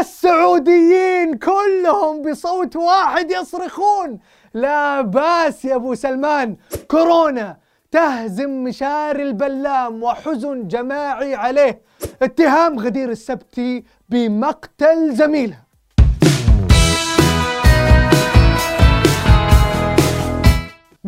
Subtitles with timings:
[0.00, 4.18] السعوديين كلهم بصوت واحد يصرخون.
[4.54, 6.56] لا باس يا أبو سلمان
[6.90, 7.56] كورونا
[7.90, 11.82] تهزم مشاري البلام وحزن جماعي عليه.
[12.22, 15.65] اتهام غدير السبتي بمقتل زميله.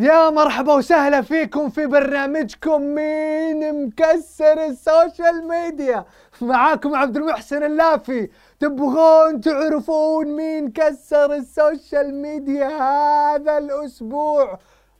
[0.01, 6.05] يا مرحبا وسهلا فيكم في برنامجكم مين مكسر ال social media.
[6.41, 8.29] معاكم عبد المحسن اللافي.
[8.59, 14.59] تبغون تعرفون مين كسر ال social media هذا الأسبوع؟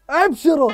[0.09, 0.71] أبشروا!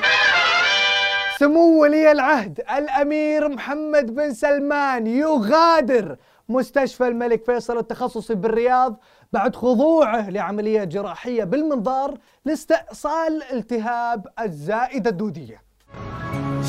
[1.40, 6.16] سمو ولي العهد الأمير محمد بن سلمان يغادر.
[6.50, 9.00] مستشفى الملك فيصل التخصصي بالرياض
[9.34, 15.62] بعد خضوعه لعملية جراحية بالمنظار لاستئصال التهاب الزائدة الدودية.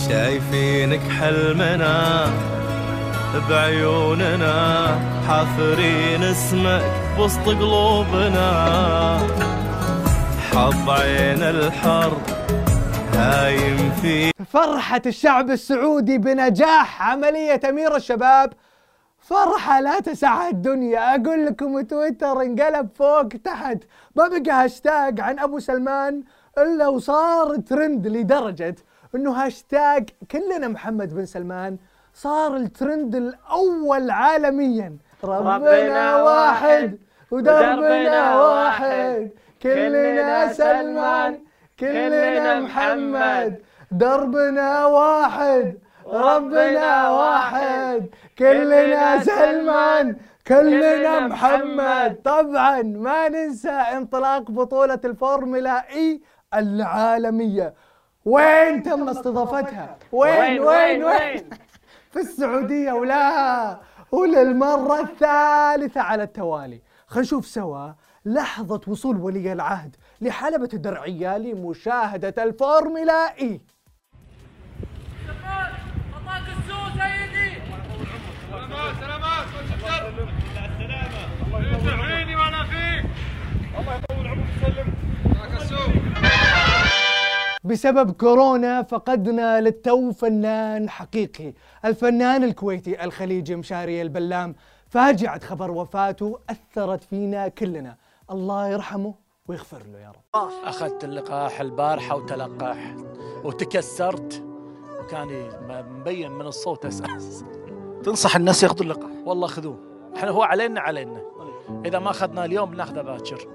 [0.09, 2.27] شايفينك حلمنا
[3.51, 4.87] بعيوننا
[5.29, 6.83] حافرين اسمك
[7.17, 8.49] بوسط قلوبنا
[10.51, 12.17] حظ عين الحر
[13.13, 18.53] هايم في فرحة الشعب السعودي بنجاح عملية أمير الشباب
[19.29, 21.15] فرحة لا تسعها الدنيا.
[21.15, 23.79] أقول لكم تويتر انقلب فوق تحت.
[24.17, 26.23] ما بقى هاشتاج عن أبو سلمان
[26.59, 28.77] إلا وصار ترند لدرجة
[29.15, 31.77] أنه هاشتاج كلنا محمد بن سلمان
[32.15, 34.97] صار الترند الأول عالميا.
[35.25, 36.99] ربنا واحد
[37.31, 39.31] ودربنا واحد.
[39.63, 41.39] كلنا سلمان
[41.81, 43.63] كلنا محمد.
[43.91, 48.07] دربنا واحد ربنا واحد.
[48.39, 52.15] كلنا سلمان كلنا محمد.
[52.25, 56.21] طبعا ما ننسى انطلاق بطولة ال Formula E
[56.55, 57.75] العالمية.
[58.25, 61.51] وين تم استضافتها؟ وين وين؟ وين؟
[62.13, 63.81] في السعودية ولا؟
[64.13, 66.83] وللمرة الثالثة على التوالي.
[67.07, 67.93] خلينا نشوف سوا
[68.25, 73.61] لحظة وصول ولي العهد لحلبة الدرعية لمشاهدة الفورمولا إي.
[87.67, 91.53] بسبب كورونا فقدنا للتو فنان حقيقي
[91.85, 94.55] الفنان الكويتي الخليجي مشاري البلام.
[94.89, 97.97] فاجعة خبر وفاته أثرت فينا كلنا.
[98.31, 99.15] الله يرحمه
[99.49, 100.51] ويغفر له يا رب.
[100.65, 102.97] أخذت اللقاح البارحة وتلقحت
[103.45, 104.45] وتكسرت.
[105.01, 107.45] وكان مبين من الصوت أساس.
[108.05, 109.79] تنصح الناس ياخذوا اللقاح؟ والله خذوه.
[110.17, 111.21] إحنا هو علينا علينا.
[111.87, 113.49] إذا ما أخذنا اليوم بناخذه باكر.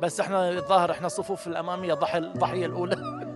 [0.00, 3.31] بس إحنا الظاهر إحنا الصفوف الأمامية ضحي الضحيه الأولى.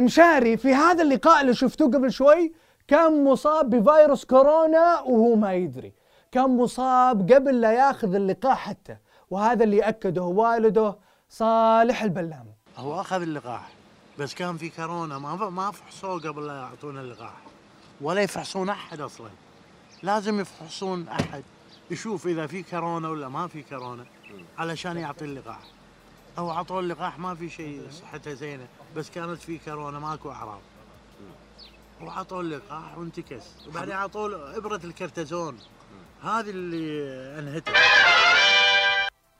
[0.00, 2.52] مشاري في هذا اللقاء اللي شفتوه قبل شوي
[2.88, 5.92] كان مصاب بفيروس كورونا وهو ما يدري.
[6.32, 8.96] كان مصاب قبل لا ياخذ اللقاح حتى
[9.30, 10.96] وهذا اللي أكده والده
[11.28, 12.46] صالح البلام
[12.76, 13.68] هو أخذ اللقاح
[14.18, 17.34] بس كان في كورونا ما ما فحصوه قبل لا يعطونا اللقاح.
[18.00, 19.28] ولا يفحصون أحد أصلا.
[20.02, 21.42] لازم يفحصون أحد
[21.90, 24.04] يشوف إذا في كورونا ولا ما في كورونا
[24.58, 25.60] علشان يعطي اللقاح.
[26.38, 28.66] هو عطوه اللقاح ما في شيء صحته زينة
[28.96, 30.60] بس كانت في كورونا ماكو أعراض.
[32.02, 33.44] وعطوه اللقاح وانتكس.
[33.68, 35.58] وبعدين عطوه له إبرة الكرتزون.
[36.22, 37.72] هذه اللي انهته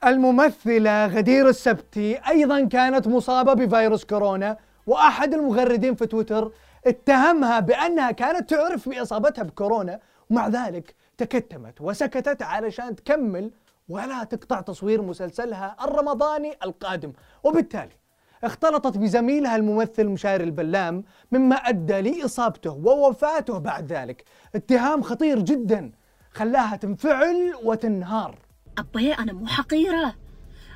[0.03, 6.51] الممثلة غدير السبتي أيضا كانت مصابة بفيروس كورونا وأحد المغردين في تويتر
[6.87, 13.51] اتهمها بأنها كانت تعرف بإصابتها بكورونا ومع ذلك تكتمت وسكتت علشان تكمل
[13.87, 17.13] ولا تقطع تصوير مسلسلها الرمضاني القادم.
[17.43, 17.97] وبالتالي
[18.43, 24.23] اختلطت بزميلها الممثل مشاري البلام مما أدى لإصابته ووفاته بعد ذلك.
[24.55, 25.91] اتهام خطير جدا
[26.31, 28.39] خلاها تنفعل وتنهار.
[28.77, 30.15] أبي أنا مو حقيرة.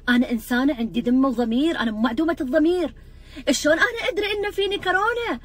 [0.10, 2.96] أنا إنسانة عندي ذمة وضمير أنا مو معدومة الضمير.
[3.52, 5.40] شلون أنا أدري إن فيني كورونا؟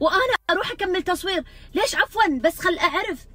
[0.00, 1.44] وأنا أروح أكمل تصوير.
[1.74, 3.26] ليش عفوا؟ بس خل أعرف.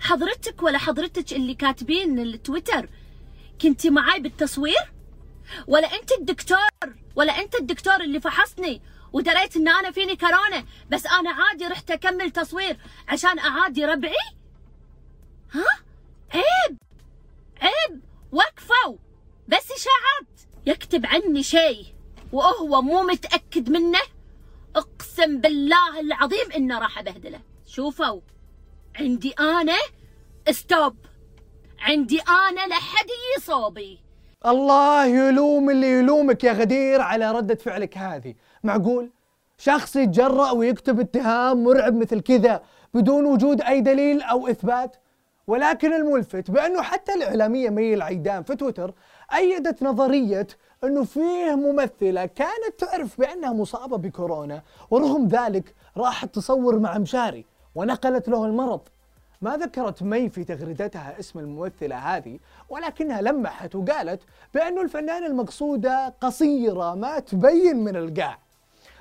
[0.00, 2.88] حضرتك ولا حضرتك اللي كاتبين التويتر
[3.62, 4.92] كنتي معاي بالتصوير؟
[5.66, 6.58] ولا أنت الدكتور؟
[7.16, 8.82] ولا أنت الدكتور اللي فحصني
[9.12, 12.76] ودريت إن أنا فيني كورونا بس أنا عادي رحت أكمل تصوير
[13.08, 14.14] عشان أعادي ربعي؟
[15.52, 15.64] ها؟
[16.34, 16.78] عيب!
[17.60, 18.00] عيب!
[18.32, 18.96] وقفوا!
[19.48, 21.86] بس إشاعات يكتب عني شيء
[22.32, 23.98] وهو مو متأكد منه.
[24.76, 27.40] أقسم بالله العظيم إنه راح أبهدله.
[27.66, 28.20] شوفوا.
[28.96, 29.78] عندي أنا.
[30.50, 30.96] stop
[31.82, 33.06] عندي أنا لحد
[33.40, 33.98] صوبي.
[34.46, 38.34] الله يلوم اللي يلومك يا غدير على ردة فعلك هذه.
[38.64, 39.10] معقول؟
[39.58, 42.62] شخص يتجرأ ويكتب اتهام مرعب مثل كذا
[42.94, 44.96] بدون وجود أي دليل أو إثبات؟
[45.46, 48.94] ولكن الملفت بأنه حتى الإعلامية مي العيدان في تويتر
[49.34, 50.46] أيدت نظرية
[50.84, 57.44] أنه فيه ممثلة كانت تعرف بأنها مصابة بكورونا ورغم ذلك راحت تصور مع مشاري
[57.74, 58.80] ونقلت له المرض.
[59.42, 64.20] ما ذكرت مي في تغريدتها اسم الممثلة هذه ولكنها لمحت وقالت
[64.54, 68.38] بأنه الفنانة المقصودة قصيرة ما تبين من القاع.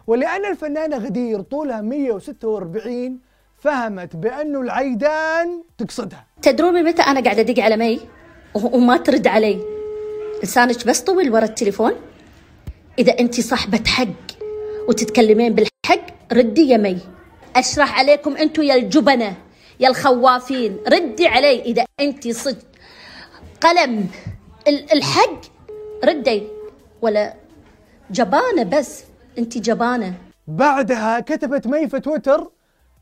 [0.08, 3.20] ولأن الفنانة غدير طولها 146
[3.58, 6.26] فهمت بأنه العيدان تقصدها.
[6.42, 8.00] تدرون من متى أنا قاعدة أدق على مي؟
[8.56, 9.62] وما ترد علي.
[10.44, 11.94] لسانك بس طويل ورا التليفون؟
[13.00, 14.08] إذا أنت صاحبة حق
[14.88, 16.98] وتتكلمين بالحق ردي يا مي.
[17.56, 19.36] أشرح عليكم أنتم يا الجبنة.
[19.80, 22.66] يا الخوافين ردي علي إذا أنت صدق.
[23.62, 24.10] قلم
[24.68, 25.42] ال- الحق
[26.06, 26.48] ردي.
[27.02, 27.34] ولا
[28.12, 29.04] جبانة بس
[29.38, 30.14] أنت جبانة.
[30.48, 32.52] بعدها كتبت مي في تويتر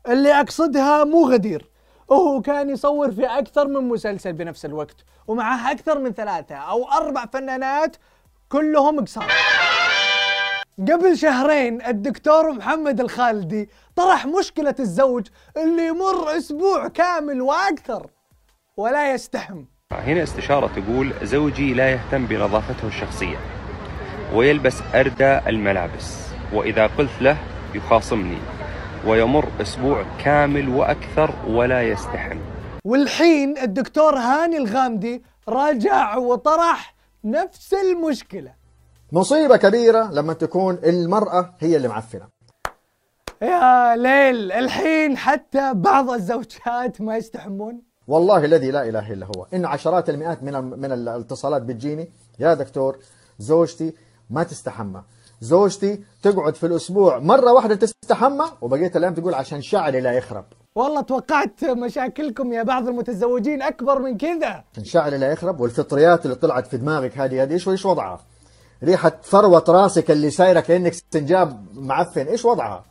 [0.08, 1.70] اللي أقصدها مو غدير.
[2.08, 4.96] وهو كان يصور في أكثر من مسلسل بنفس الوقت
[5.28, 7.96] ومعه أكثر من ثلاثة أو أربع فنانات
[8.48, 9.26] كلهم قصار.
[10.78, 15.26] قبل شهرين الدكتور محمد الخالدي طرح مشكلة الزوج
[15.56, 18.10] اللي يمر أسبوع كامل وأكثر
[18.76, 19.64] ولا يستحم.
[19.92, 23.36] هنا استشارة تقول زوجي لا يهتم بنظافته الشخصية
[24.34, 26.18] ويلبس أردى الملابس
[26.52, 27.36] وإذا قلت له
[27.74, 28.38] يخاصمني
[29.06, 32.38] ويمر أسبوع كامل وأكثر ولا يستحم.
[32.84, 36.94] والحين الدكتور هاني الغامدي راجع وطرح
[37.24, 38.59] نفس المشكلة.
[39.12, 42.28] مصيبة كبيرة لما تكون المرأة هي اللي معفنة.
[43.42, 47.82] يا ليل الحين حتى بعض الزوجات ما يستحمون.
[48.08, 49.46] والله الذي لا إله إلا هو.
[49.54, 52.98] إن عشرات المئات من من الاتصالات بتجيني يا دكتور
[53.38, 53.94] زوجتي
[54.30, 55.02] ما تستحمى.
[55.40, 60.44] زوجتي تقعد في الأسبوع مرة واحدة تستحمى وبقيت الأيام تقول عشان شعري لا يخرب.
[60.74, 64.64] والله توقعت مشاكلكم يا بعض المتزوجين أكبر من كذا.
[64.72, 68.20] عشان شعري لا يخرب والفطريات اللي طلعت في دماغك هذه هذه إيش إيش وضعها؟
[68.84, 72.26] ريحة فروة راسك اللي سايرة كأنك سنجاب معفن.
[72.26, 72.84] إيش وضعها؟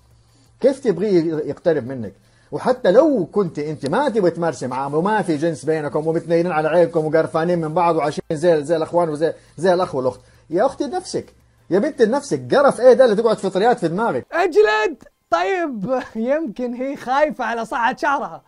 [0.62, 2.13] كيف تبغيه يقترب منك؟
[2.51, 7.06] وحتى لو كنت أنت ما تبغي تمارسي معاه وما في جنس بينكم ومتنينين على عينكم
[7.06, 10.19] وقرفانين من بعض وعايشين زي زي الأخوان وزي زي الأخ والأخت.
[10.50, 11.25] يا أختي نفسك.
[11.69, 12.56] يا بنت نفسك.
[12.56, 15.03] قرف إيه ده اللي تقعد فطريات في دماغك؟ أجلد!
[15.30, 18.41] طيب يمكن هي خايفة على صحة شعرها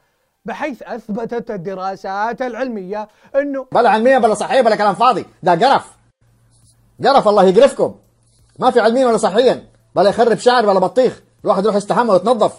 [0.45, 5.25] بحيث أثبتت الدراسات العلمية أنه بلا علمية بلا صحية بلا كلام فاضي.
[5.43, 6.00] ده قرف.
[7.03, 7.95] قرف الله يقرفكم.
[8.59, 9.63] ما في علميا ولا صحيا
[9.95, 11.21] بلا يخرب شعر بلا بطيخ.
[11.43, 12.53] الواحد يروح يستحمى ويتنظف.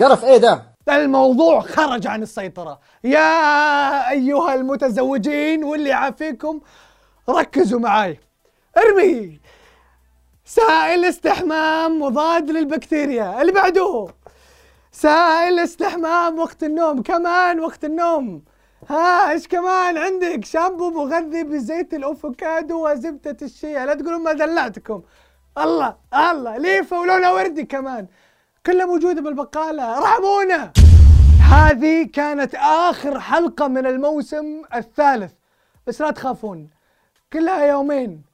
[0.00, 2.80] قرف إيه ده؟ الموضوع خرج عن السيطرة.
[3.04, 6.60] يا أيها المتزوجين واللي يعافيكم
[7.28, 8.20] ركزوا معاي.
[8.78, 9.40] ارمي.
[10.44, 13.40] سائل استحمام مضاد للبكتيريا.
[13.40, 14.06] اللي بعده.
[14.92, 17.02] سائل استحمام وقت النوم.
[17.02, 18.42] كمان وقت النوم.
[18.88, 23.86] ها إيش كمان عندك؟ شامبو مغذي بزيت الأفوكادو وزبدة الشيا.
[23.86, 25.02] لا تقولون ما دلعتكم.
[25.58, 28.06] الله الله ليفة ولونها وردي كمان.
[28.66, 29.98] كلها موجودة بالبقالة.
[29.98, 30.72] ارحمونا
[31.50, 35.32] هذه كانت آخر حلقة من الموسم الثالث.
[35.86, 36.70] بس لا تخافون
[37.32, 38.27] كلها يومين.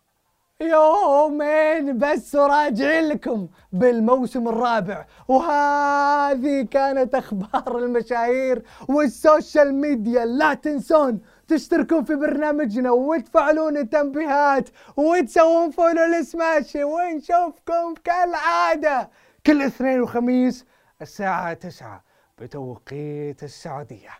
[0.60, 5.06] يومين بس وراجعين لكم بالموسم الرابع.
[5.28, 10.24] وهذه كانت أخبار المشاهير وال social media.
[10.24, 19.10] لا تنسون تشتركون في برنامجنا وتفعلون التنبيهات وتسوون follow لسماشي ونشوفكم كالعادة
[19.46, 20.66] كل اثنين وخميس
[21.02, 22.04] الساعة تسعة
[22.38, 24.10] بتوقيت السعودية.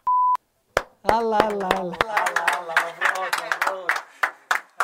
[1.11, 1.97] الله الله الله.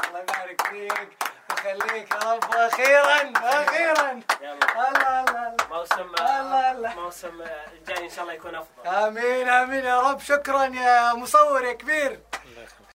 [0.08, 1.30] الله يبارك فيك.
[1.66, 4.20] ويخليك يا رب أخيرا أخيرا.
[4.40, 6.94] الله الله موسم الله الله.
[6.94, 8.86] موسم الجاي إن شاء الله يكون أفضل.
[8.86, 10.20] آمين آمين يا رب.
[10.20, 12.20] شكرا يا مصور يا كبير.